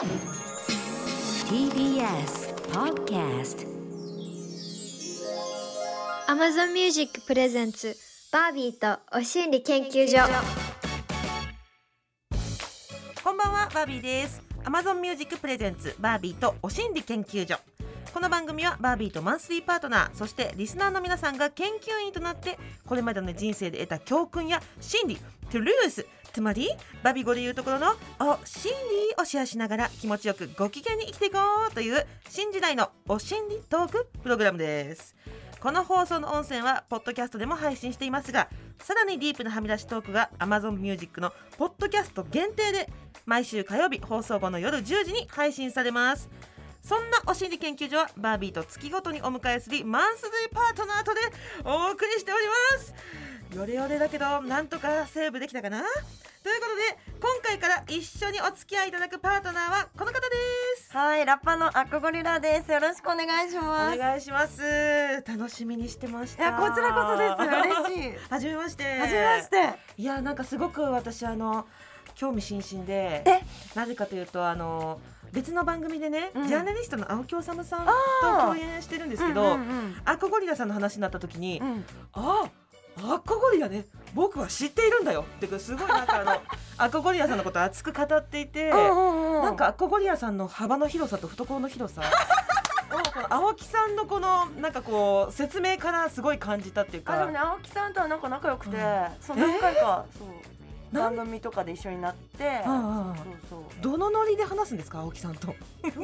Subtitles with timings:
[0.00, 0.16] TBS
[2.72, 3.66] Podcast
[6.26, 7.94] Amazon Music プレゼンツ
[8.32, 10.16] バービーとお心理研究所。
[13.22, 14.42] こんばんはバービーです。
[14.64, 17.58] Amazon Music プレゼンツバービーとお心理研究所。
[18.14, 25.16] この番組はバービーとマンスリーパートナーそしてリスナーの皆さんが研究員となってこれまでの人生で得た教訓や心理
[25.50, 26.68] トゥルースつまり
[27.02, 28.72] バビ語でいうところのお心
[29.16, 31.38] 理をシェアしながら気持ちよくご機嫌に生きていこ
[31.70, 35.14] うという新時代のお心理トークプログラムです。
[35.60, 38.48] この放送の音声はポッドキャストでも配信していますが
[38.78, 42.88] さらにディープなはみ出しトークが Amazon Music のポッドキャスト限定で
[43.26, 46.30] 毎週火曜日放送後の夜10時に配信されます。
[46.82, 51.20] そんなお心理研究所はバービーと月ごとにお迎えするマンスリーパートナーとで
[51.62, 52.94] お送りしております。
[53.54, 55.78] よれよれだけどなんとかセーブできたかな？
[55.80, 60.20] ということで今回から一緒にお付き合いいただくパートナーはこの方で
[60.78, 62.70] すはい、ラッパーのアッコゴリラです。
[62.70, 63.96] よろしくお願いしおます。
[63.96, 64.62] い願いします
[65.26, 67.90] 楽しみにしてましたや、こちらこそです。
[67.90, 68.32] 嬉しい。
[68.32, 69.56] はじめましてはじめまして。
[69.98, 71.66] いやなんかすごく私あの
[72.14, 73.40] 興味津々でえ？
[73.74, 75.00] なぜかというとあの
[75.32, 77.64] 別の番組でね、うんジャーナリストの青木治さんと
[78.22, 82.50] 共演してるんですけど、うんうんアコゴリラさんの話になった時に、うんうんあ
[82.96, 85.24] アコゴリラね僕は知っているんだよ。
[85.36, 86.42] ってすごいなんかあの
[86.78, 92.02] アコゴリラさんのことを熱く語っていて、なんかアコゴリラさんの幅の広さと懐の広さ。
[92.92, 97.14] をこの青木さんのこのなんかこう説明からすごい感じたっていうか。
[97.14, 98.82] あでもね青木さんとはなんか仲良くて、うん。
[99.20, 100.28] そう何回か、そう。
[100.28, 100.38] なん
[100.92, 102.62] 番組とかで一緒になって、
[103.80, 105.54] どのノリで話すんですか青木さんと。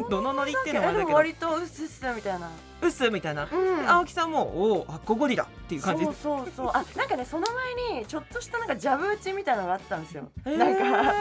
[0.08, 2.86] どのノリっていうのはだけ割とうっすうっすみたいな、ど。
[2.86, 3.90] うっすみたいな、うん。
[3.90, 6.04] 青木さんもおおアコゴリラっていう感じ。
[6.04, 6.70] そうそうそう。
[6.72, 7.46] あなんかねその
[7.88, 11.12] 前にちょっとしたなんかジャブ打ちみたいなのがあったんですよ、なんか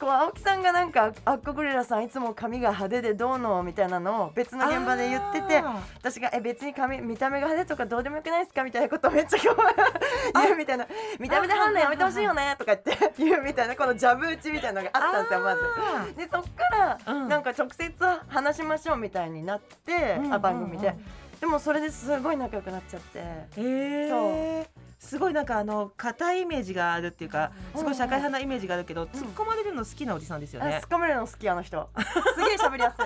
[0.00, 10.86] こう青木さんがなんかアッコゴリラさんいつも髪が派手でどうのみたいなのを別の現場で言っててあ私がえ別に髪見た目が派手とかどうでもよくないですかみたいなことをめっちゃ 言うみたいな。
[11.18, 13.74] 見た目で判断やめてほしいよねとか言って言うみたいな。
[13.74, 15.62] このジャブ打ちみたいなのがあったんですよまず。
[15.62, 17.92] あでそっから、うんなんか直接
[18.28, 20.32] 話しましょうみたいになって、うん。
[20.34, 23.20] あ番組で、うんうんでもそれですごい仲良くなっちゃって。
[23.56, 23.62] ー。
[23.62, 24.66] へえ
[24.98, 30.76] すごいなんかあの硬いイメージがあるっていうかすごい社会派なイメージがあるけど、突っ込まれるの好きなおじさんですよね。
[30.76, 31.88] あつ、かめるの好きあの人。
[32.36, 33.04] すげえ喋りやすい。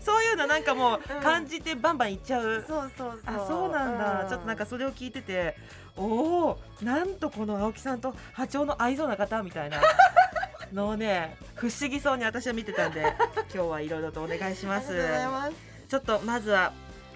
[0.00, 3.34] そういうのなんかもううん感じてバンバンいっちゃう、そうそうそう。
[3.44, 5.56] あそうなんだ、うちょっとなんかそれを聞いてて
[5.96, 6.02] お
[6.48, 9.78] おなんとこの青木さんと波長の合いそうな方みたいな。
[10.72, 13.12] のをね不思議そうに私は見てたんで
[13.52, 14.92] 今日はいろいろとお願いします。
[14.92, 16.72] ありがとうございますちょっとまずは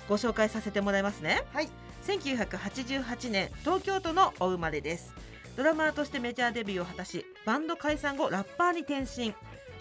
[0.08, 1.44] ご紹介させてもらいますね。
[1.52, 1.68] はい。
[2.06, 5.14] 1988年東京都のお生まれです。
[5.56, 9.32] ドラマーとしてメジャーデビューを果たしバンド解散後ラッパーに転身。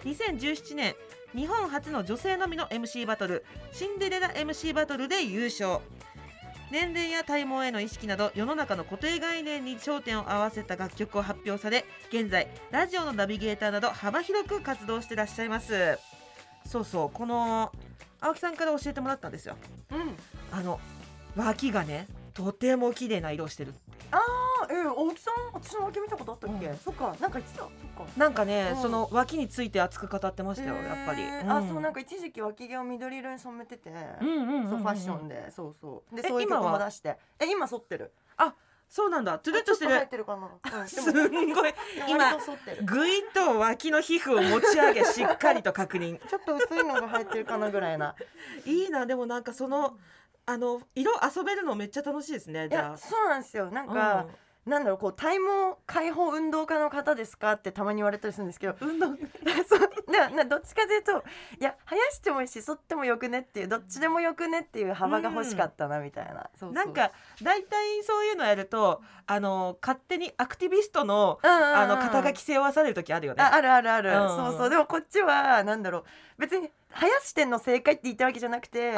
[0.04, 0.94] 2017年
[1.34, 5.80] 日本初の女性のみの MC バトルシンデレラ MC バトルで優勝。
[6.70, 15.98] 年齢や体毛への意識など世の中の固定概念に焦点を合わせた楽曲を発表され現在ラジオのナビゲーターなど幅広く活動してらっしゃいます。
[16.66, 17.72] そうそうこの
[18.24, 19.54] 青木さんから教えてもらったんですよ。
[19.90, 20.16] うん。
[20.50, 20.80] あの
[21.36, 23.74] 脇がねとても綺麗な色をしてる
[24.10, 24.18] あ
[24.70, 26.76] え大木さん私の脇見たことあったっけ、うん。
[26.78, 28.06] そっかなんか言ってたそっか。
[28.16, 28.82] なんかね、うん。
[28.82, 31.50] その脇について熱く語ってましたよ、やっぱり、へーん。
[31.50, 33.90] あそうなんか一時期脇毛を緑色に染めてて、
[34.22, 35.50] うんうんそうファッションで。
[35.50, 36.16] そうそう。
[36.16, 37.18] でえそういう曲も出して。
[37.38, 38.10] え今剃ってる
[38.88, 39.38] そうなんだ。
[39.38, 40.06] トゥルッとしてる。
[40.06, 40.24] てる
[40.86, 41.74] すんごい。
[42.08, 42.36] 今
[42.84, 46.24] ぐいっと脇の皮膚を持ち上げ しっかりと確認。
[46.26, 48.14] ちょっと薄いのが入ってるかなぐらいな。
[48.64, 49.06] いいな。
[49.06, 49.98] でもなんかその
[50.46, 52.66] あの色遊べるのめっちゃ楽しいですね。
[52.66, 52.90] いじゃあ。
[52.92, 53.70] やそうなんですよ。
[53.70, 53.94] なんうん。
[53.94, 54.26] か、
[54.66, 59.08] なんだろうこう体毛解放運動家の方ですかってたまに言われたりするんですけど運動
[59.68, 61.24] そうななどっちかというと
[61.60, 73.42] いや生やしてもいいし剃ってもよくねっていうどっちでもよくねっていう幅が欲しかったなみたいな、なんか大体そういうのやるとあの勝手にアクティビストのあの肩書き背負わされる時あるよね。
[73.42, 74.28] ああるあるある、うん。
[74.28, 74.70] そうそう。
[74.70, 76.04] でもこっちはなんだろう。
[76.38, 78.94] 別に生やしてんの正解って言ったわけじゃなくて、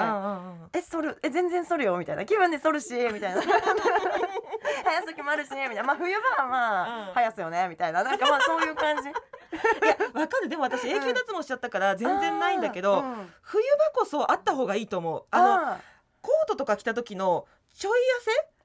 [0.72, 9.12] え剃るえ全然剃るよみたいな気分で剃るしみたいな生やす時もあるしみたいなまあ冬場はまあ、うん生やすよねみたいななんかまあそういう感じい
[9.86, 13.62] やわかるでも私永久脱毛しちゃったから全然ないんだけど、うん冬
[13.94, 15.76] 場こそあった方がいいと思うあの
[16.20, 18.00] コートとか着た時のちょい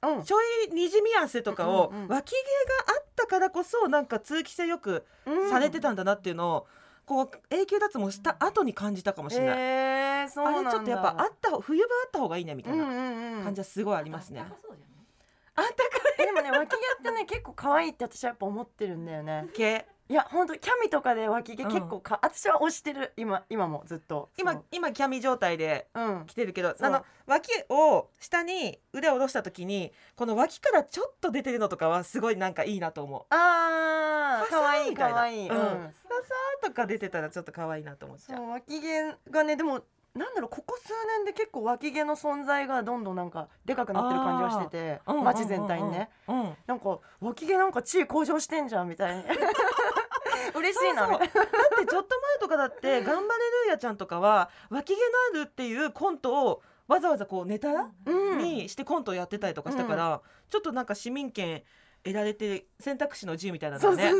[0.03, 0.37] ーうん汗ちょ
[0.71, 5.05] いにじみ汗とかを、脇毛があったからこそなんか通気性よく
[5.51, 6.67] されてたんだなっていうのを、
[7.11, 9.61] こう永久脱毛した後に感じたかもしれない、へ
[10.27, 13.43] えそうあれちょっとやっぱあった方冬場あった方がいいねみたいなうんうんうん。
[13.43, 14.45] 感じはすごいありますね、
[16.17, 19.47] えでもね脇毛ってね結構可愛いって私はやっぱ思ってるんだよね。
[19.53, 23.13] 毛いや本当キャミとかで脇毛結構か、私は押してる。
[23.15, 24.27] 今今もずっと。
[24.37, 25.87] 今今キャミ状態で
[26.27, 33.21] 来てるけどあの脇を下に腕を下ろした時にこの脇からちょっと出てるのとかはすごいなんかいいなと思う。
[33.29, 35.57] あーかわいいかわいい、ううん。
[35.57, 39.79] んささーとか出てたらちょっと可愛いなと思っちゃう脇毛がねでも
[40.13, 46.09] なんだろうここ数年で結構脇毛の存在がどんどんなんかでかくなってる感じがしてて街全体にね。
[46.27, 49.23] うんなんか脇毛なんか地位向上してんじゃんみたいに
[50.55, 52.05] 嬉しいなだってちょっと前
[52.39, 54.95] とかだって「頑張れルーヤちゃん」とかは脇毛
[55.33, 58.37] のあるっていうコントをわざわざこうネタうん。
[58.39, 61.63] にしてコントをやってたりとかしたから、ちょっとなんか市民権
[62.03, 64.11] 得られて選択肢の自由みたいなのね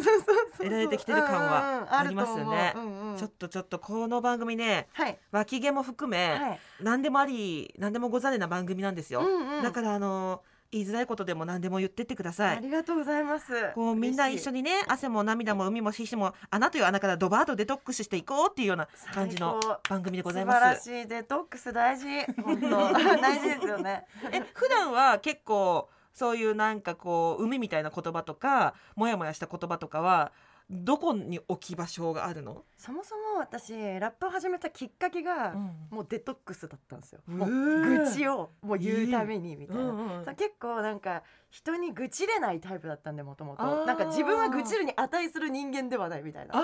[0.58, 2.74] 得られてきてる感はありますよね。
[2.76, 2.80] う。
[2.80, 5.20] んうんちょっとちょっとこの番組ねはい。
[5.32, 6.60] 脇毛も含め、はい。
[6.80, 9.64] 何でもあり何でもござれな番組なんですよ、うんうん。
[9.64, 12.58] だからあの言いづらいことでも何でも言ってってください。
[12.58, 13.52] ありがとうございます。
[13.76, 19.60] こうみんな一緒ににね汗も涙も海も皮脂も穴という穴からドバーッとデトックスしていこうっていうような感じの
[19.90, 22.06] 番組でござい素晴らますしいデトックス大事。
[22.42, 22.70] 本当。
[23.20, 24.06] 大事ですよね。
[24.32, 30.32] え普段は結構そういうなんかこう海みたいな言葉とかモヤモヤした言葉とかは
[30.72, 35.54] どこに置き場所があるの、そもそも私ラップを始めたきっかけが、
[35.90, 37.20] もうデトックスだったんですよ。
[37.28, 39.84] もう愚痴をもう言うためにみたいな。
[39.84, 46.60] うんうんそう結構なんか人に愚痴れないタイプだったんでもともあーとなんか自分は愚痴るに値する人間ではないみたいなあ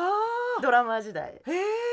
[0.61, 1.41] ドラマー時代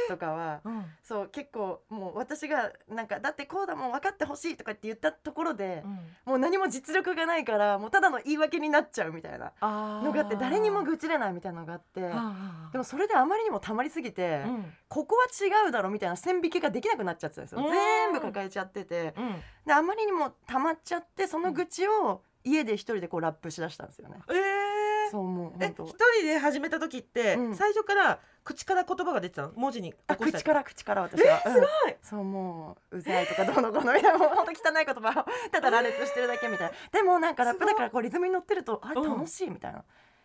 [0.08, 0.84] とかはうん。
[1.02, 5.84] そう結構もう私がなんかだってこうだもん分かってほしいとかって言ったところで、
[6.24, 12.00] もう何も実力がないからもうただの言い訳になっちゃうみたいなのがあって誰にも愚痴れないみたいなのがあって
[12.72, 14.72] でもそれであまりにも溜まりすぎて、うん。
[14.88, 17.60] ここは違うだろみたいな線引きができなくなっちゃってたんですよ。
[17.60, 17.72] うん。
[17.72, 19.14] 全部抱えちゃってて。
[19.16, 19.42] うん。
[19.66, 24.20] であまりにも溜まっちゃってその愚痴を家で一人でこうラップしだしたんですよね。
[24.28, 24.63] えー
[25.10, 25.84] そうもうえ本当。
[25.84, 27.54] 一人で始めた時って、うん。
[27.54, 29.52] 最初から口から言葉が出てたの？
[29.56, 31.52] 文字に起あこしたり口から口から私は、うん。
[31.52, 31.96] すごい。
[32.02, 36.74] そうもううざいとかどうのこうのみたいなもう本当汚い言葉をただ羅列してるだけみたいな。
[36.92, 39.10] でもなんかラップだからこうリズムに乗ってるとあれうん。
[39.16, 39.84] 楽しいみたいな、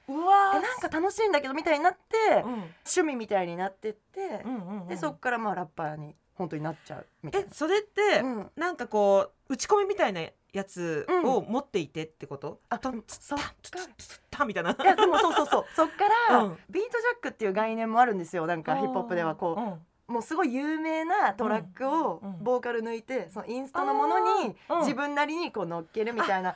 [0.09, 2.51] うわえなんか楽しいんだけどみたいになって、うん。
[2.85, 4.87] 趣味みたいになってって、うんうんうん。
[4.87, 7.47] でそっからまあラッパーに本当になっちゃうみたいな。
[7.47, 8.51] えそれって、うん。
[8.55, 10.21] なんかこう打ち込みみたいな
[10.53, 14.45] やつを持っていてってこと、あトンそっか。
[14.45, 14.71] みたいな。
[14.71, 15.65] いやでもそうそうそう。
[15.75, 16.57] そっから、 うん。
[16.69, 18.47] ビートジャックっていう概念もあるんですよ。
[18.47, 20.13] なんかヒップホップではこう、うん。
[20.13, 22.29] もうすごい有名なトラックをうん。
[22.35, 22.43] うん。
[22.43, 26.55] ボーカル抜いてそのインストのものに自分なりにこう乗っけるみたいな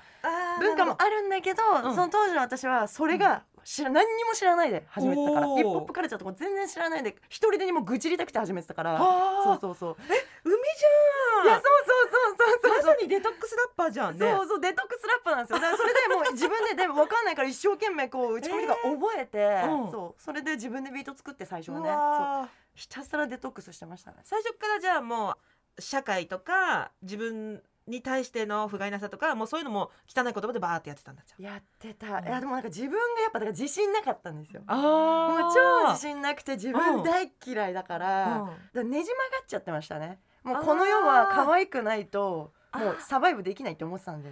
[0.60, 1.94] 文化もあるんだけどうん。
[1.94, 5.48] その当時の私はそれが知ら何にも知らないで始めてたから。
[5.48, 8.98] ヒップホップカルチャーとか全然知らないで一人でにも愚痴りたくて始めてたから。
[8.98, 9.98] そうそうそう。
[10.44, 11.54] 海いじゃん。
[11.54, 14.20] やそうそうそうそうそうまさにデトックスラッパーじゃんね。
[14.20, 15.60] そうそうデトックスラッパーなんですよ。
[15.60, 19.92] だからそれでもう自分ででも分かんないから一生懸命こう打ち込みとか覚えて、うん。
[19.92, 20.22] そう。
[20.22, 22.50] それで自分でビート作って最初はうねそう。
[22.76, 24.18] ひたすらデトックスしてましたね。
[24.24, 25.38] 最初からじゃあも
[25.78, 31.44] う社会とか自分に対しての不甲斐なさとかもうそういうのも汚い言葉でバーってやってたんだじゃん。
[31.54, 32.26] やってた、うん。
[32.26, 34.62] いやでもなんか自分がやっぱだから自信なかったんですよ。
[34.68, 38.48] あもう超自信なくて自うん分大嫌いだから,、うん。
[38.48, 40.20] だからねじ曲がっちゃってましたね。
[40.44, 44.32] もうこの世は可愛くないともうサバイブできないって思ってたんで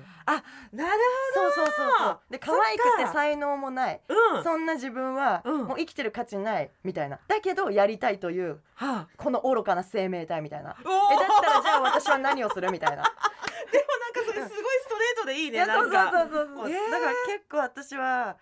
[0.71, 0.91] なる
[1.33, 2.19] そうそうそうそう。
[2.29, 4.01] で可愛くて才能もない。
[4.07, 4.43] ほどうん。
[4.43, 5.65] そんな自分はうん。
[5.65, 7.19] もう生きてる価値ないみたいな。
[7.27, 9.07] だけどやりたいというはあ。
[9.17, 10.75] この愚かな生命体みたいな。
[10.79, 13.03] えだったらじゃあ私は何をするみたいな。
[13.71, 18.37] でもなんかそれすごいストレートでいいねそうそうそうそうだから結構私は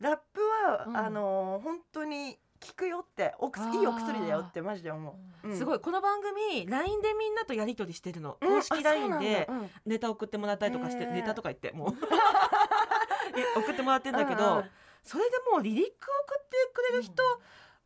[0.00, 0.96] ラップは、うん。
[0.96, 3.78] あの本当に効くよっておくあー。
[3.78, 5.56] いいお薬だよってマジで思う、うん。
[5.56, 5.78] すごい。
[5.78, 8.38] この番組 LINE でみんなとやり取りしてるの。
[8.40, 8.48] うん。
[8.56, 9.48] 公式 LINE あで
[9.84, 11.88] ネタ送ってもらったりとかしてネタとか言ってもう。
[13.36, 14.70] え送ってもらってんだけどうんうん。
[15.02, 17.22] それでもうリリック送ってくれる人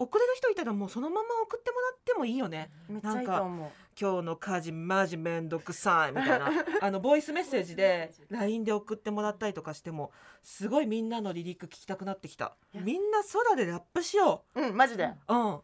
[0.00, 2.70] 送れる人いたらもうそのまま送ってもらってもいいよね。
[2.88, 3.70] うんめっちゃいいと思う。
[4.00, 6.50] 今日の家事マジめんどくさいみたいな。
[6.80, 10.12] あのボイスメッセージで LINE で送ってもらったりとかしても
[10.42, 12.56] すごいみんなのリリック聞きたくなってきた。
[12.74, 14.70] みんな空でラップしよう。
[14.70, 15.60] んマジで、ううん。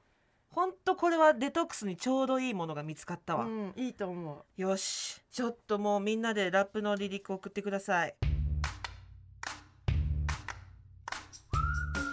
[0.51, 4.61] ほんとこれはデトックスにちょうどいいものが見つかったわ、うん、いいと思う。
[4.61, 5.23] よし。
[5.31, 8.15] ちょっともうみんなでラップのリリック送ってください。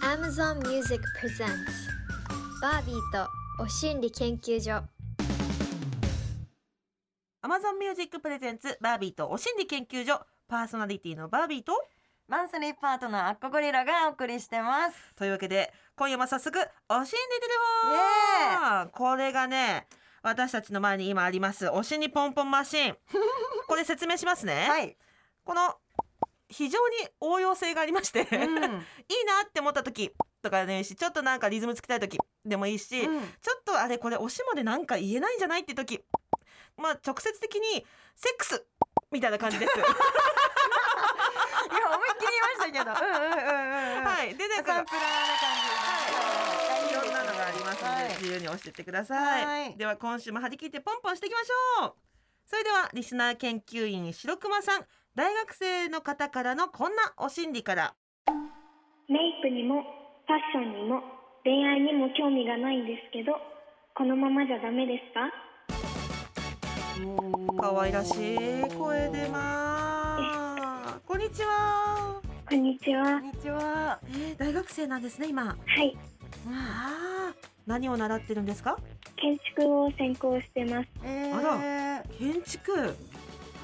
[0.04, 2.01] Amazon Music Presents
[2.62, 3.28] バービーと
[3.58, 4.84] お心理研究所。
[7.42, 10.22] Amazon Music Presents バービーとお心理研究所。
[10.48, 11.74] パーソナリティのバービーと
[12.28, 15.16] マンスリーパートナーアッコゴリラがお送りしてます。
[15.16, 17.18] というわけで今夜も早速お心理テイ
[17.50, 18.90] レフォン。
[18.90, 19.88] これがね
[20.22, 22.96] 私たちの前に今ありますお心理ポンポンマシン。
[23.68, 24.96] これ説明しますね、はい、
[25.44, 25.78] この
[26.48, 28.82] 非常に応用性がありまして、 いいなうん、
[29.48, 30.14] って思った時
[30.44, 33.22] とかでもいいしちょっとなんかリズムつけたい時でもいいし、うん。
[33.22, 36.02] ちょっとあれこれおしもでなんか言えないんじゃないって時
[36.78, 38.66] まあ直接的にセックス
[39.12, 39.72] みたいな感じです。
[39.78, 39.86] いや
[41.96, 42.92] 思いっきり言いましたけど。
[42.92, 44.04] うんうんうんうんうん。
[44.10, 46.96] はい、でねこのサンプラーな感じい。
[46.96, 49.78] ろんなのがありますので、はい自由に押してってください、はい。
[49.78, 51.96] では今週も張り切ってポンポンしていきましょう。
[52.46, 54.86] それではリスナー研究員白熊さん。
[55.14, 57.96] 大学生の方からのこんなお心理から。
[59.10, 61.04] メイクにもファッションにも
[61.44, 63.34] 恋愛にも興味がないんですけど
[63.96, 65.32] このままじゃダメですか？
[67.60, 68.38] 可愛らしい。
[68.78, 71.02] 声でます。
[71.08, 73.04] こんにちは、こんにちは。
[73.04, 74.00] こんにちは。
[74.10, 75.46] えー、大学生なんですね今。
[75.46, 75.98] はい。
[76.48, 77.48] あー。
[77.66, 78.78] 何を習ってるんですか？
[79.16, 80.88] 建築を専攻してます。
[81.04, 82.96] えー、あ建築。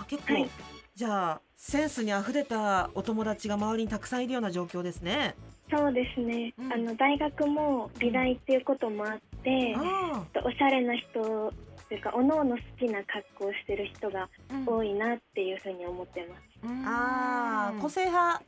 [0.02, 0.50] あ結構、はい。
[0.96, 5.36] じゃあセンスにあふれたお友達が周りにたくさんいるような状況ですね
[5.70, 6.74] そうですね、うん。
[6.74, 11.52] あの大学も美大っていうこともあってあおしゃれな人
[11.90, 14.30] というかおのおの好きな格好をしてる人が
[14.66, 16.42] 多いなっていうふうに思ってます。
[16.66, 18.44] ーあー個性派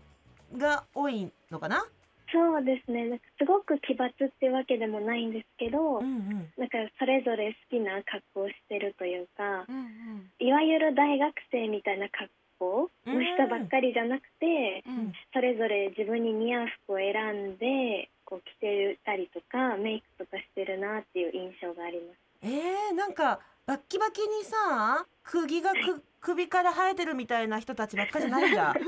[0.58, 1.86] が多いのかな？
[2.32, 3.06] そうですね。
[3.06, 6.54] なんかすごく奇抜ってわけでもないんですけど、うんうん。
[6.58, 10.32] なんかそれぞれ好きな格好をしてるというかうんうん。
[10.40, 15.14] いわゆる大学生みたいな格好の人ばっかりじゃなくて、うん。
[15.34, 22.18] それぞれ自分に似合う服を選んでこう着てたりとかメイクとかしてるなっていう印象があります。
[22.42, 28.76] えー、なんかバッキバキにさ釘がく首から生えてるみたいな人たちばっかじゃないんだ。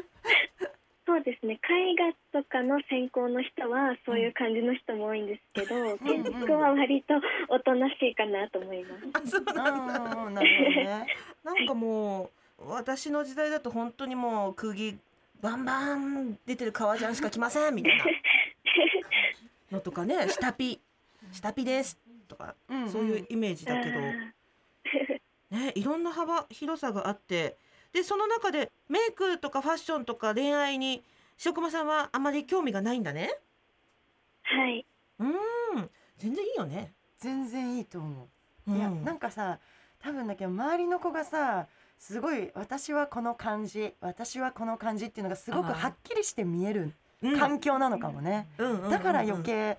[1.05, 1.55] そうですね。
[1.55, 1.95] 絵
[2.31, 7.15] 画とかの専攻の人はそういう感じの人も多いんですけど、建築は割と
[7.49, 9.03] おとなしいかなと思います。
[9.13, 10.41] あそうなんだ。
[11.43, 14.97] なんかもう私の時代だと本当にもう釘
[15.41, 18.05] バンバン出てる革ジャンしか着ませんみたいな。
[19.71, 20.79] のとかね下ピ
[21.31, 21.97] 下ピです。
[22.27, 23.99] とかうんそういうイメージだけど、
[25.57, 27.57] ね、いろんな幅広さがあって。
[27.93, 31.03] でその中でメイクとかファッションとか恋愛に
[31.35, 33.37] 白熊さんはあまり興味がないんだね。
[34.43, 34.85] はい、
[35.19, 35.27] うー
[35.81, 35.89] ん。
[36.21, 38.29] 全然いいよね、全然いいと思
[38.67, 39.57] う、うん、いやなんかさ
[39.99, 41.65] 多分だけど周りの子がさ
[42.01, 47.39] すごい私はこの感じ私はこの感じっていうのがすごくはっきりして見えるうん。
[47.39, 48.47] 環境なのかもね、
[48.89, 49.77] だから余計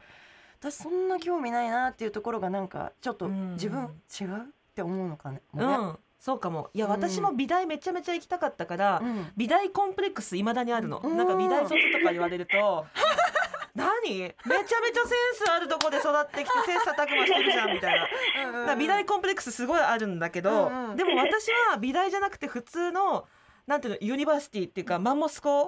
[0.61, 4.41] 私そんな興味ないなっていうところがなんかちょっとうん自分違うっ
[4.73, 5.43] て思うのかね。
[5.53, 5.99] うん。
[6.21, 6.71] そうかも。
[6.73, 9.27] いやうん私も美大めちゃめちゃ行きたかったから、うん。
[9.37, 11.17] 美大コンプレックスいまだにあるの、うん。
[11.17, 12.87] なんか美大卒とか言われると
[13.75, 14.03] 何？
[14.05, 15.15] めちゃめちゃセ
[15.45, 18.07] ンスあるとこで育ってきて 切磋琢磨してるじゃんみたいな。
[18.07, 23.27] だから美大コンプレックスすごいあるんだけど、うんうんでも私は美大じゃなくて普通の
[23.67, 25.67] なんていうのユニバーシティっていうかマンモス校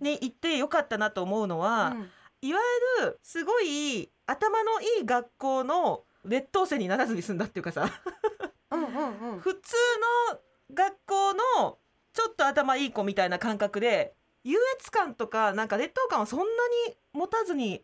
[0.00, 2.10] に行ってよかったなと思うのは、うん。
[2.42, 2.60] いわ
[3.00, 7.90] ゆるすごい頭のいい学校の劣等生にならずに済んだっていうかさ。
[8.70, 9.40] うんうんうん。
[9.40, 9.76] 普通
[10.30, 10.40] の
[10.72, 11.78] 学校の
[12.12, 16.44] ちょっと頭いい子みたいな感覚で優越感とかなんか劣等感をそんな
[16.88, 17.82] に持たずに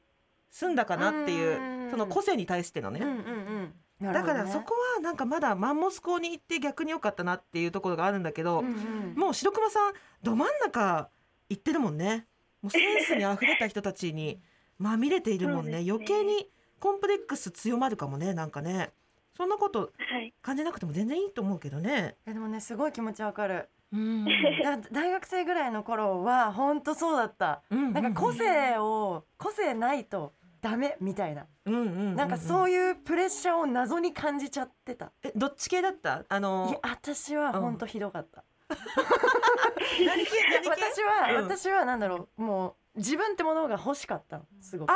[0.50, 1.90] 済んだかなっていううん。
[1.90, 4.12] その個性に対してのね、うんうんうん。
[4.12, 9.14] だからそこはなんかまだマンモス校に行って逆に良かったなっていうところがあるんだけど、うんうん。
[9.16, 11.08] もう白熊さんど真ん中
[11.48, 12.26] 行ってるもんね。
[12.62, 14.40] もうセンスにあふれた人たちに
[14.78, 15.84] まみれているもんね。
[15.84, 15.90] ね。
[15.90, 18.92] 余計にコンプレックス強まるかもねなんかね。
[19.36, 22.16] そんなことはい、感じなくても全然いいと思うけどね。
[22.26, 27.62] いやでもねすごい気持ちわかるうんだ大学生ぐらいの頃は本当そうだった。
[27.70, 31.46] なんか個性を個性ないとダメみたいな。
[31.64, 32.16] うんうんうんうん。
[32.16, 35.12] なんかそういうプレッシャーを謎に感じちゃってた。
[35.22, 36.24] えどっち系だった？
[36.28, 38.44] あいのや私は本当ひどかった。
[40.04, 40.30] 何系？
[40.52, 40.68] 何系？
[40.70, 41.44] 私は、うん。
[41.44, 44.90] 私はなんだろうもう自分ってものが欲しかったのすごく。
[44.90, 44.94] あ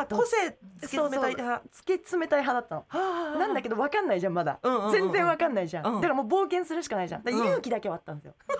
[0.00, 0.36] あ個性
[0.80, 1.62] 突き詰めたい派。
[1.72, 2.84] 突き詰めたい派だったの。
[2.88, 6.00] はあなんだけど分かんないじゃんまだ、うんうんうんうん全然分かんないじゃん、うん。
[6.00, 7.22] だからもう冒険するしかないじゃん。
[7.22, 7.48] だからうん。
[7.48, 8.54] 勇気だけはあったんですよ、わか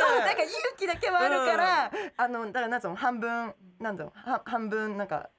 [0.00, 5.30] そうだるから勇気だけはあるから、あのだからなんつうの半分なんだろうは半分なんか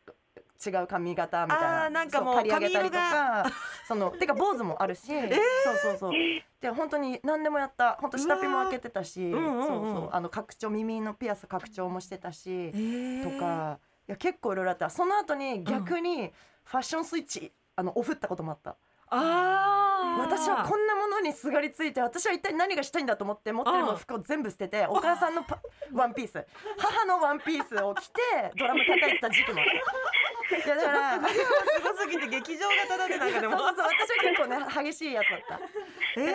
[0.69, 1.85] 違う髪型みたいな。
[1.85, 3.45] あーなんかもう刈り上げたりと髪か
[3.87, 6.11] そのてか坊主もあるし、そうそうそう。
[6.61, 7.97] で本当に何でもやった。
[7.99, 9.45] 本当下ピも開けてたし、うわー。
[9.45, 9.67] うんうんうん。
[9.67, 10.09] そうそう。
[10.11, 13.33] あの拡張耳のピアス拡張もしてたし、えー。
[13.33, 13.79] とか。
[14.07, 14.89] いや結構いろいろあった。
[14.89, 16.33] その後に逆に
[16.65, 18.75] ファッションスイッチあのオフったこともあった。
[19.09, 19.93] あー。
[20.19, 25.59] 私はこんなものにすがりついて私は一体何がしたいんだと思って持ってるの服を全部捨ててお母さんのパ
[25.93, 26.45] ワンピース。
[26.77, 28.19] 母のワンピースを着て
[28.57, 29.61] ドラム叩いてた時期も。
[29.61, 29.65] あ
[30.51, 31.35] いやだからす
[31.81, 36.21] ごすぎて劇場型だねなんかでもそうそう私は結構ね激しいやつだった。
[36.21, 36.33] えー。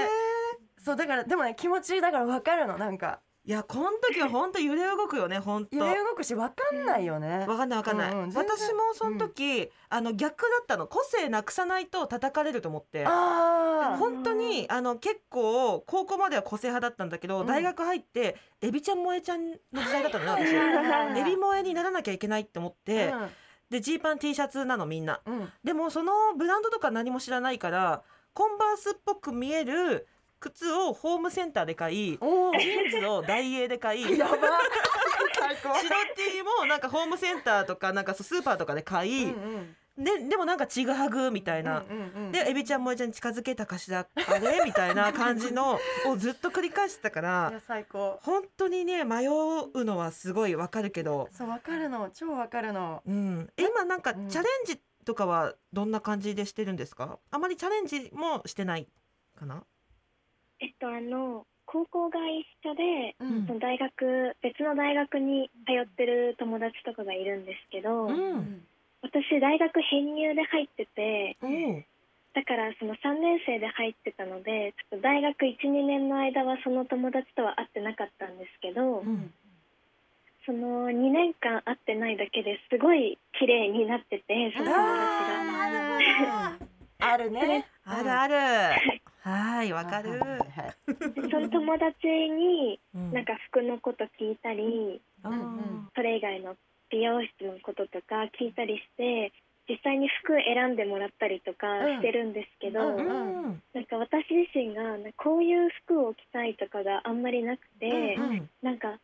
[0.85, 3.21] そうだからでもね気持ちだから分かるのなんか。
[3.45, 5.77] いやこの時は本当揺れ動くよね本当。
[5.77, 7.47] 揺れ動くしわかんないよね。
[7.49, 10.87] わかんないわかんない、うんうん私もその時、あの逆だったの。
[10.87, 13.07] 個性なくさないと叩かれると思って。
[13.07, 17.47] 本当にあの結構高校までは個性派だったんだけど、うん。
[17.47, 20.43] 大学入ってエビちゃん萌えちゃんの時代だったのね
[21.15, 21.19] 私。
[21.21, 23.15] エビ萌えにならなきゃいけないって思って、
[23.71, 25.21] でジーパン T シャツなのみんな。
[25.27, 25.39] うん。
[25.41, 28.03] うんでもそのブランドとか何も知らないから
[28.35, 30.07] コンバースっぽく見える
[30.41, 32.99] 靴をホームセンターで買いジー。
[32.99, 34.17] ンズをダイエーで買い 白
[36.17, 42.33] T もなんかホームセンターとかなんかスーパーとかで買い、うんででもなんかちぐはぐみたいな、うんうんうん。
[42.33, 44.63] でエビちゃん萌えちゃんに近づけたかしらあれ？
[44.65, 48.19] みたいな 感じのをずっと繰り返してたかいらや最高。
[48.23, 52.11] 本当にね迷うのはすごいわかるけど、そうわかるの。
[52.11, 53.03] 超わかるの。
[53.07, 53.65] うん、え？
[53.65, 54.29] 今なんかうん。
[54.29, 57.19] チャレンジとかはどんな感じでしてるんですか？
[57.33, 58.87] あまりチャレンジもしてない
[59.37, 59.65] かな？
[60.61, 63.47] えっとあの高校が一緒で、うん。
[63.49, 68.65] その大学別の大学に通ってる友達とかがいるんですけど、うん
[69.03, 71.85] 私大学編入で入ってておう
[72.35, 79.33] だからその3年生で入ってたのでちょっと大学12年の間はその友達とは会ってなかったんですけど、うん
[80.49, 86.57] その2年間会ってないだけですごい綺麗になっててその友達が。
[87.01, 87.67] あるね。
[87.85, 88.35] あるある。
[89.21, 89.73] はい。
[89.75, 90.19] わかる。
[91.31, 93.13] その友達にうん。
[93.13, 95.89] なんか服のこと聞いたりあーうん。
[95.95, 96.57] それ以外の
[96.91, 99.33] 美容室のこととか聞いたりして
[99.69, 101.67] 実際に服選んでもらったりとか
[102.01, 104.83] してるんですけど、うんうんなんか私自身が
[105.17, 108.99] こういう服を着たいとかがあんまりなくて、うんなんか、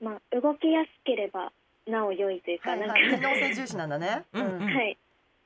[0.00, 1.52] まあ、動きやすければ
[1.86, 4.24] なお良いというか、はいなんか、はい機能性重視なんだね。
[4.32, 4.60] うんうん。
[4.62, 4.98] はい。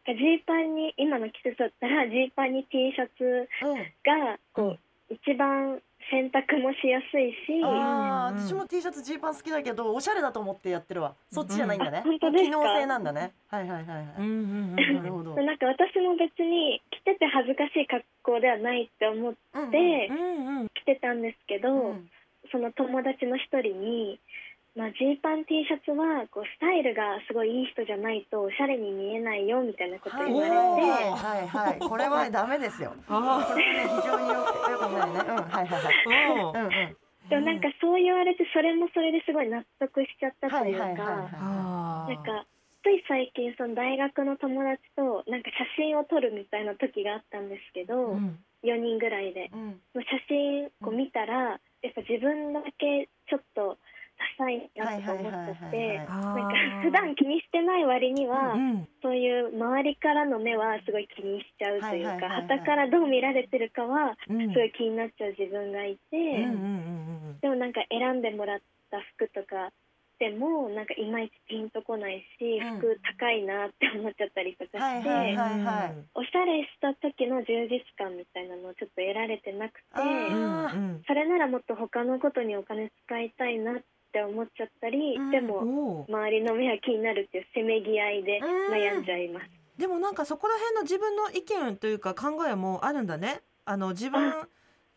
[0.07, 4.79] ジーパンに今の季節だったらジーパンに T シャツうんがこ
[5.11, 5.81] う、一番
[6.11, 7.63] 洗濯もしやすいし。
[7.65, 8.39] ああ、うん。
[8.49, 11.15] 私も T シャツジーパン好きだけどおしゃれだと思ってやってるわ。
[11.31, 12.51] そっちじゃないんだね、あ本当ですか？
[12.51, 13.33] 機能性なんだね。
[13.49, 19.69] はいはいはいはい、うんうんなるほど、なんか私も別に着てて恥ずかしい格好ではないって思ってうんうん。
[19.69, 20.69] うんうん。
[20.75, 22.11] 着てたんですけど、うん。
[22.51, 24.19] その友達の一人に、
[24.77, 31.79] まあ、ジーパン T シャツはこうスタイルがすごいいい人じゃないとおしゃれに見えないよみたいなことはい言われて、はいはいはい。
[31.81, 32.95] これはダメですよ。
[33.09, 35.19] あこれはね非常によくよくないね。
[35.19, 36.37] うんはいはいはい。
[36.37, 36.97] ーおううんうん。
[37.29, 42.47] でもなんかそう言われてそれもそれですごい納得しちゃったというか、はいはいはいなんか
[42.83, 48.39] つい最近その大学の友達となんか写真を撮るみたいな時があったんですけど、うん。
[48.63, 49.51] 4人ぐらいで。
[49.53, 49.81] うん。
[49.95, 53.79] 写真こう見たら、やっぱ自分だけちょっと
[54.19, 62.59] ダサいなはいとか思ってはいあなんかー普段気にしてない割には、うんそういう周りからの目はすごい気にしちゃうというかはいはいはいはい。
[62.59, 64.51] 傍からどう見られてるかはうん。
[64.51, 66.19] すごい気になっちゃう自分がいて、
[67.41, 68.59] でもなんか選んでもらっ
[68.91, 69.71] た服とか
[70.19, 72.79] でもなんかいまいちピンとこないしうん。
[72.79, 75.39] 服高いなって思っちゃったりとかして、
[76.15, 80.03] おしゃれした時の充実感みたいなのをちょっと得られてなくて
[81.07, 83.83] それならもっと他のことにお金使いたいなって
[84.27, 89.47] 思っちゃったり、うんでも周りの目は気になるっていうせめぎ合いで悩んじゃいます。
[89.77, 93.43] でもなんかそこら辺の自分の意見というか考えもあるんだね。
[93.65, 94.49] あの自分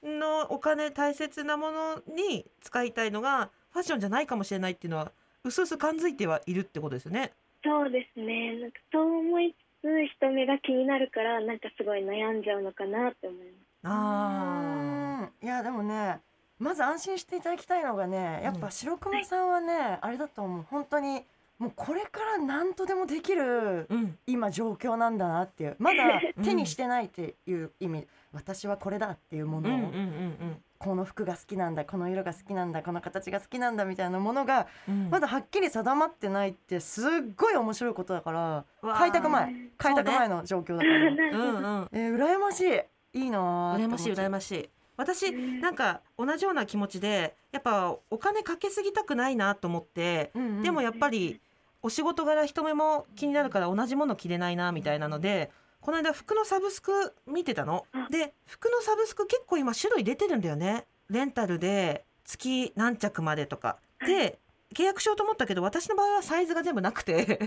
[0.04, 5.12] のお金大切なものに使いたいのがファッションじゃないかもしれないっていうのは
[5.44, 7.34] うすうす感づいてはいるってことですよね。
[7.64, 13.94] そうですねなんかそう思いつつ人目が気になるからなんかすごい悩んじゃうのかなって思います。
[13.94, 16.22] あうんいやでもね
[16.62, 20.66] まず安心していただきたいのがねやっぱ白熊さんはね、あれだと思う。
[20.70, 21.26] 本当に
[21.58, 23.88] もうこれから何とでもできる。
[24.28, 25.76] 今状況なんだなっていう。
[25.80, 26.04] まだ
[26.38, 26.44] うん。
[26.44, 35.12] 手にしてないっていう意味、私はこれだっていうものを、うんうんうんこの服が好きなんだこの色が好きなんだこの形が好きなんだみたいなものがうん。
[35.12, 37.06] まだはっきり定まってないってすっ
[37.38, 39.54] ごい面白いことだからわあ開拓前。
[39.78, 41.90] 開拓前の状況だから、なるほどうんうん。
[41.92, 42.82] えー、羨ましい。
[43.14, 44.70] いいなー羨ましい羨まましい。
[44.98, 50.32] 私うんなんか同じような気持ちでやっぱお金かけすぎたくないなと思って、
[50.64, 51.40] でもやっぱり
[51.82, 55.50] お仕事柄人目も気になるから同じもの着れないなみたいなので
[55.80, 57.86] この間服のサブスク見てたの。
[57.92, 58.08] あ。
[58.12, 60.86] で服のサブスク結構今種類出てるんだよね。
[61.10, 63.78] レンタルで月何着までとか。
[64.06, 64.40] で
[64.74, 67.40] 契約しようと思ったけど私の場合はサイズが全部なくて。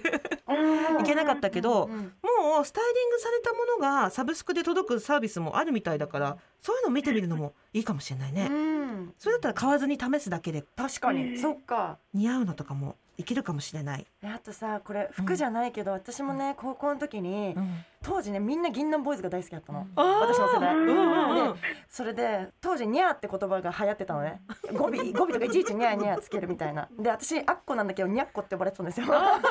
[1.01, 8.49] いけなかったけどうんもうスタイリングされたものがサブスクで届くサービスもあるみたいだからそういうの見てみるのもいいかもしれないね。
[8.51, 9.15] うん。
[9.19, 11.39] それだったら買わずに試すだけで確かに、うん。
[11.39, 11.99] そっか。
[12.13, 20.21] 似合うのとかもいけるかもしれない、えあとさこれ服じゃないけど、私もね高校の時に、うん、当時ねみんな銀杏ボーイズが大好きだったの、あー。
[20.21, 21.55] 私の世代、うんうんうん。
[21.55, 24.41] でそれで当時「ニャー」って言葉が流行ってたのね。
[24.73, 26.89] 語尾語尾とかいちいち「ニャーニャー」つけるみたいな。
[26.99, 29.07] で私あっこなんだけど「ニャッコ」って呼ばれてたんですよ。
[29.09, 29.49] ちょっとなんか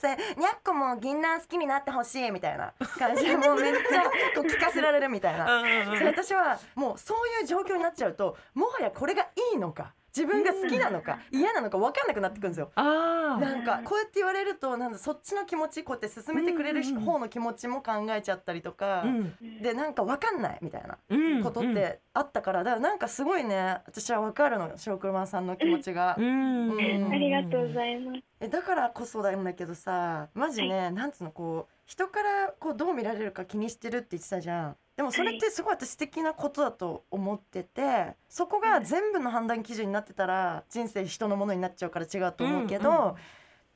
[0.00, 5.60] それ「ニャッコも銀杏好きになってほしい」みたいな感じで もうめっちゃこう聞かせられるみたいな。
[5.60, 5.98] うんうんうん。
[5.98, 12.70] それ私はもうそういう状況になっちゃうともはやこれがいいのか自分が好きなのか嫌なのか分かんなくなってくるんですよ。
[12.76, 26.22] あーなんかこうやって言われるとなんだそっちの気持ちこうやって進めてくれる方の気持ちも考えちゃったりとか、うんでなんか分かんないみたいなうんことってあったからだからなんかすごいね私は分かるの白黒さんの気持ちがう。
[26.22, 28.20] んうんありがとうございます。
[28.40, 34.76] えだからこそなんだけどさマジね、なんつうのこう人からこうどう見られるか気にしてるって言ってたじゃん。
[34.96, 43.14] でもそれってすごい私素敵なことだと思っててそこが全部の判断基準になってたら人生人のものになっちゃうから違うと思うけど、うんうん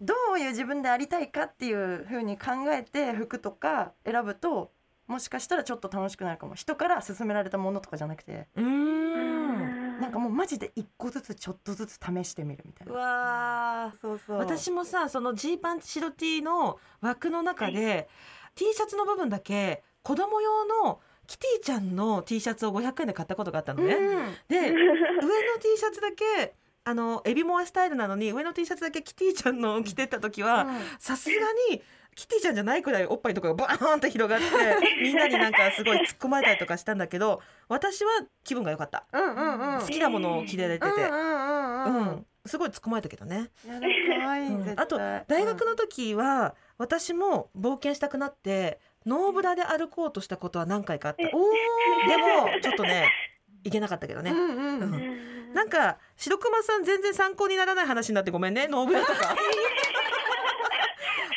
[0.00, 4.70] どういう自分でありたいかっていう風に考えて服とか選ぶと
[5.08, 6.54] もしかしたらちょっと楽しくなるかも。
[6.54, 8.46] 人から勧められたものとかじゃなくて。
[8.56, 10.00] うーん。
[10.00, 12.98] なんかもうマジで一個ずつちょっとずつ試してみるみたいうな。
[12.98, 14.38] わーそうそう。
[14.38, 18.08] 私もさそのジーパン白 T の枠の中で、
[18.54, 23.94] T シャツの部分だけ子供用のキティちゃんの T シャツを500円で買ったことがあったのね。
[23.94, 24.34] うん。
[24.48, 30.66] で 上の T シャツだけあのエビモアスタイルなのに上の T シャツだけキティちゃんのを着てった時は
[30.98, 31.34] さすが
[31.70, 31.82] に
[32.14, 34.46] キティちゃんじゃないくらいおっぱいとかがバーンって広がって
[35.02, 38.10] みんなになんかすごい突っ込まれたりとかしたんだけど私は
[38.42, 39.06] 気分が良かった。
[39.12, 39.80] うんうんうん。
[39.80, 43.50] 好きなものを着れてて、うんすごい突っ込まれたけどね。
[43.64, 44.08] いい
[44.48, 44.80] うん。
[44.80, 51.22] あと大学の時は私も冒険したくなってノーブラで歩こうとしたことは何回かあった。
[51.22, 51.40] でも
[52.62, 53.10] ちょっとね
[53.64, 54.30] いけなかったけどね。
[54.30, 59.34] うんうんうんなんか白熊さん全然参考にならない話になってごめんねノーブラとか。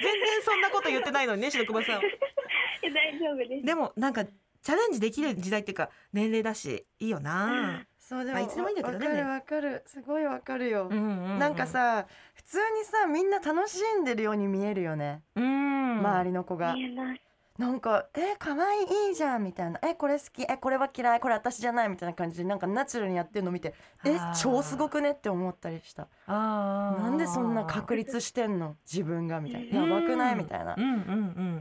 [0.03, 2.01] 全然そんなこと言ってないのにね白熊さん。
[2.01, 3.65] 大丈夫です。
[3.65, 7.85] でもなんかチャレンジできる時代っていうか年齢だしいいよな。
[8.11, 17.30] そうでもまあいつでもいいんだけどねわかるわかるすごいわかるようんうんうんなんか、さ普通にさみんな楽しんでるように見えるよねうん、周りの子が見えます。
[17.61, 20.41] なんか「え可愛いいいじゃん」みたいな「えこれ好き。
[20.41, 21.19] えこれは嫌い。
[21.19, 26.07] これ私じゃない」みたいな感じでなんかナチュラルにやってるの見て「え超すごくね」って思ったりした。
[26.27, 28.77] なんでそんな確立してんの？
[28.91, 29.85] 自分がみたいな。
[29.85, 30.75] やばくないみたいな。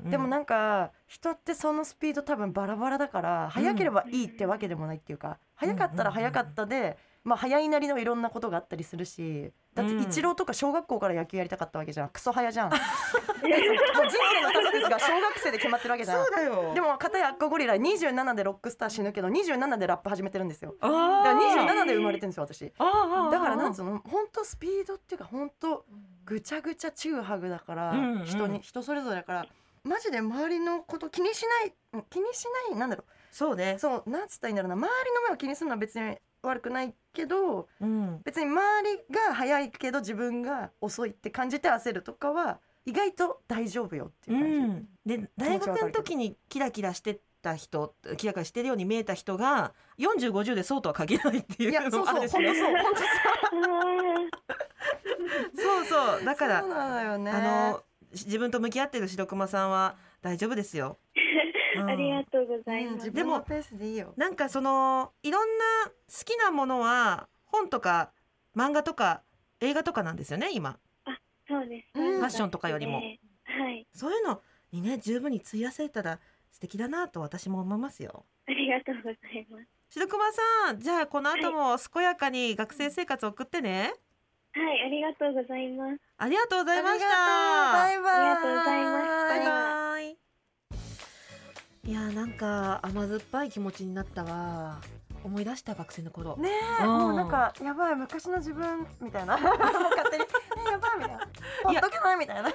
[0.08, 10.02] でもなんか人ってそのスピード多分バラバラだから早ければいいってわけでもないっていうか早かったら早かったでまあ早いなりのいろんなことがあったりするしだってうん。
[10.02, 12.08] イチローとか小学校から野球やりたかったわけじゃん。
[12.08, 12.70] クソ早じゃん。
[12.72, 16.24] もう人生の達成が小学生で決まってるわけじゃん。
[16.24, 16.74] そうだよ。
[16.74, 20.74] でも片やアッコゴリラ27でロックスター死ぬけど27でラップ始めてるんですよ。
[20.80, 21.32] あだーか
[21.64, 22.72] ら27で生まれてるんですよ私。
[23.30, 25.84] だからなんうつうの本当スピードっていうか本当
[26.24, 28.24] ぐちゃぐちゃちぐはぐだから、うんうん。
[28.24, 29.46] 人に人それぞれだから
[29.84, 33.74] マジで周りのこと気にしないうん気にしないなんだろそうね。
[33.76, 34.74] うそうなんつったらいいんだろうな。
[34.74, 38.20] 周りの目を気にするのは別に悪くないけどうん。
[38.24, 53.00] 別に周りが速いけど自分が遅いって感じて焦るとかは意外と大丈夫よってういう感じ、ん、で大学の時にキラキラしてた人キラキラしてるように見えた人が4050でそうとは限らないっていいうやそうのもあそう 本当るしねそう本当
[55.54, 56.24] そうそう。
[56.24, 57.30] だからそうなのよね。
[57.30, 60.98] あの自分と向き合ってる白熊さんは大丈夫ですよ。
[61.82, 61.90] うん。
[61.90, 63.00] ありがとうございうん、ま
[63.62, 63.78] す。
[63.78, 64.14] でいいよ。
[64.16, 68.12] なんかそのいろんな好きなものは本とか
[68.56, 69.22] 漫画とか
[69.60, 70.78] 映画とかなんですよね今。
[71.48, 71.98] そうです。
[71.98, 72.18] うん。
[72.18, 72.96] ファッションとかよりも。
[72.96, 73.02] は
[73.70, 73.86] い。
[73.92, 74.40] そういうの
[74.72, 78.24] にね十分に費やせたら素敵だなと私も思いますよ。
[78.46, 79.66] ありがとうございます。
[79.90, 83.94] 白熊さんじゃあこの後も健やかに学生生活を送ってね。
[84.52, 86.00] はい、ありがとうございます。
[86.18, 87.06] ありがとうございました。
[87.72, 88.14] バイバイ。
[88.14, 89.28] ありがとうございました。
[89.28, 89.79] バイバイ
[91.90, 94.80] いやーなんか甘酸っぱい気持ちになったわ。
[95.24, 96.36] 思い出した学生の頃。
[96.36, 96.48] ね
[96.80, 96.88] え、うん。
[96.88, 99.34] もうなんかやばい昔の自分みたいな。
[99.42, 101.18] 勝手にえやばいみたいな。
[101.64, 102.48] ほっとけないみたいな。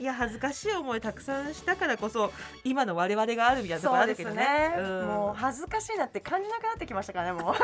[0.00, 2.32] いや恥ずかしい思いたくさんしたからこそ
[2.64, 4.70] 今の我々があるみたいなところあるけどね。
[4.70, 5.06] ね、うん。
[5.06, 7.54] もう恥ずかしいなって感じなくなってきましたからねもう。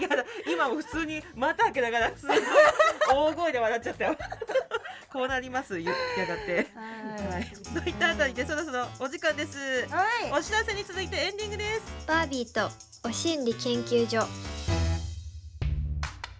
[0.00, 0.10] いや
[0.46, 2.38] 今も普通に股開けながらすごい
[3.08, 4.16] 大声で笑っちゃったよ
[5.12, 6.68] こうなりますややがて。
[6.76, 7.82] はい。
[7.82, 9.86] といったあたりでそろそろお時間です。
[9.88, 10.32] はい。
[10.32, 12.06] お知らせに続いてエンディングです。
[12.06, 12.70] バービーと
[13.02, 14.26] お心理研究所。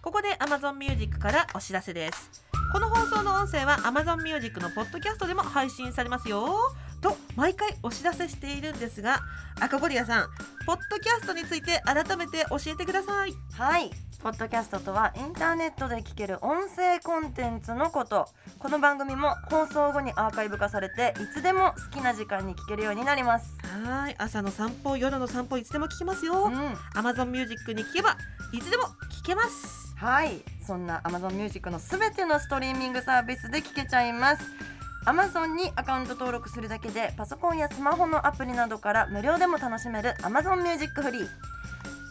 [0.01, 9.21] ここで Amazon Music からお知らせですこの放送の音声は Amazon Music のポッドキャストでも配信されますよと毎回お知らせしているんですが
[9.59, 10.29] 赤ゴリラさん
[10.65, 13.33] ポッドキャストについて改めて教えてください。
[13.53, 13.91] はい。
[14.21, 18.27] ポッドキャストとはインターネットで聞ける音声コンテンツのこと。
[18.59, 23.57] この番組も放送後にアーカイブ化されていつでも好きな時間に聞けるようになります。
[23.83, 24.15] はい。
[24.19, 26.53] 朝の散歩夜の散歩いつでも聞けますよ、うん。
[26.93, 28.15] Amazon Music に聞けば
[28.53, 29.95] いつでも聞けます。
[29.95, 30.43] はい。
[30.65, 34.43] そんな Amazon Music のすべてのストリーミングサービスで聴けちゃいます
[35.05, 41.27] Amazon にアカウント登録するだけでパソコンやスマホのアプリなどから無料でも楽しめる Amazon Music フリー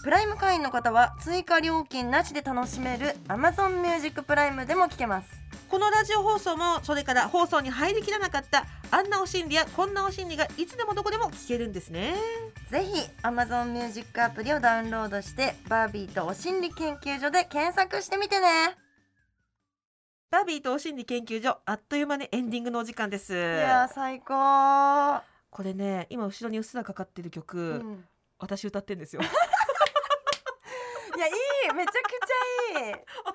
[0.03, 5.29] プライム会員の方は追加料金なしで楽しめる Amazon Music プライムでも聴けます。
[5.69, 12.17] このラジオ放送もそれから放送に入りきらなかったあんなお心理やこんなお心理がいつでもどこでも聞けるんですね。
[12.71, 18.90] ぜひ Amazon Music アプリをダウンロードしてバービーとお心理研究所で検索してみてね
[20.31, 23.35] バービーとお心理研究所あっという間にエンディングのお時間です。
[23.35, 25.21] いやー最高。
[25.51, 28.05] これね今後ろにうっすらかかってる曲、うん。
[28.39, 29.23] 私歌ってんですよ。
[29.23, 29.25] い
[31.19, 31.75] やいい。
[31.75, 32.95] めちゃくちゃいい。
[33.27, 33.35] 本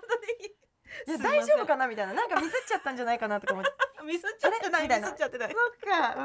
[1.05, 2.13] 当にいや大丈夫かなみたいな。
[2.13, 3.71] なんかミスっちゃったんじゃないかなとか思って
[4.05, 4.87] ミスっちゃってない。
[4.87, 5.53] ミスっちゃってない。
[5.53, 6.15] そっか、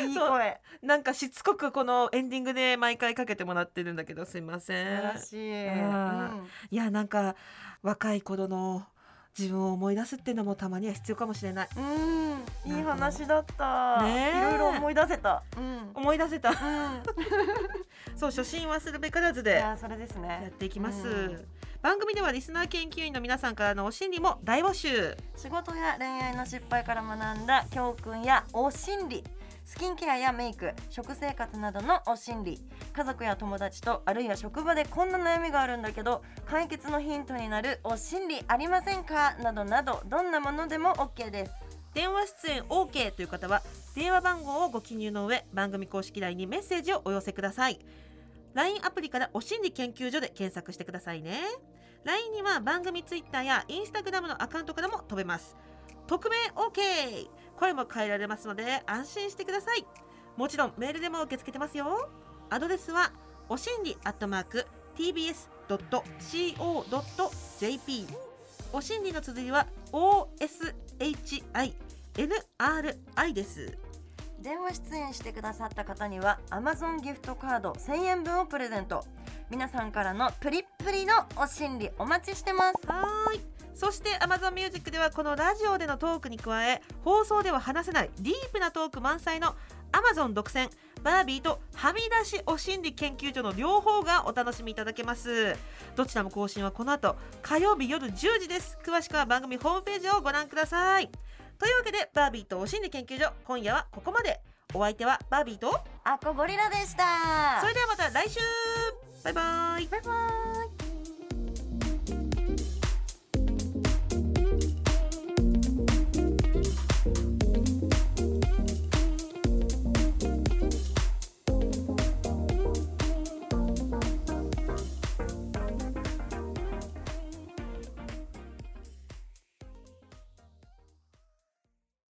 [0.00, 0.60] うん、いい声。
[0.80, 5.02] なんかしつこくこのエンディングで毎回かけてもらってるんだけどすいません。
[5.02, 6.46] らしい、あー。
[6.70, 7.36] いやなんか
[7.82, 8.86] 若い頃の
[9.40, 11.68] 自分を思い出すっていうのもたまには必要かもしれない。
[11.74, 12.32] うん、
[12.72, 14.38] うん、いい話だった、ねえ。
[14.38, 15.42] いろいろ思い出せた。
[15.56, 16.50] うん、思い出せた。
[16.50, 16.56] うん、
[18.16, 21.48] そう初心忘るべからずでいやそれですやねっていきます、うん。
[21.80, 25.16] 番組ではリスナー研究員の皆さんからのお心理も大募集。
[25.36, 29.24] 仕事や恋愛の失敗から学んだ教訓やお心理
[29.70, 32.60] スキンケアやメイク食生活などのお心理
[32.92, 39.36] 家族や友達とあるいは職場でこんな悩みがあるんだけど解決のヒントになるお心理ありませんか？
[39.40, 41.52] などなどどんなものでも OK です。
[41.94, 43.62] 電話出演 OK という方は
[43.94, 47.78] 電話番号をご記入の上番組公式 LINE にメッセージをお寄せください。
[48.54, 51.38] LINE アプリからお心理研究所で検索してくださいね。
[52.02, 55.56] LINE には番組 Twitter や Instagram のアカウントからも飛べます。
[56.08, 57.30] 匿名 OK
[57.60, 59.84] 声も変えられますので安心してください。
[60.36, 62.08] もちろんメールでも受け付けてますよ。
[62.48, 63.12] アドレスは
[63.50, 65.38] おしんりアットマーク tbs.co.jp
[68.72, 71.74] おしんりの綴りは OSHINRI
[73.34, 73.76] です。
[74.40, 79.04] 電話出演してくださった方には Amazon ギフトカード1000円分をプレゼント。
[79.50, 82.86] 皆さんからのプリップリのお心理お待ちしてます。
[82.86, 83.40] はーい
[83.74, 89.56] そして Amazon Music ではこのラジオでのトークに加え放送では話せないディープなトーク満載の
[89.92, 90.68] Amazon 独占
[91.02, 95.56] バービーとはみ出しお心理研究所の両方がお楽しみいただけます。
[95.96, 98.78] どちらも更新はこの後火曜日夜10時です。
[98.84, 101.08] 詳しくは番組ホームページをご覧ください。
[101.58, 104.40] というわけでバービーとお心理研究所今夜はここまで。
[104.72, 107.60] お相手はバービーとアコゴリラでした。
[107.60, 108.38] それではまた来週。
[109.24, 109.86] バイバイ。
[109.86, 110.10] バイバ
[110.66, 110.69] イ